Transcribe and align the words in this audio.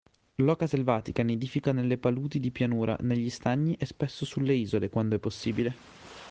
L'oca 0.37 0.65
selvatica 0.65 1.21
nidifica 1.21 1.71
nelle 1.71 1.99
paludi 1.99 2.39
di 2.39 2.49
pianura, 2.49 2.97
negli 3.01 3.29
stagni 3.29 3.75
e 3.75 3.85
spesso 3.85 4.25
sulle 4.25 4.55
isole, 4.55 4.89
quando 4.89 5.15
è 5.15 5.19
possibile. 5.19 5.75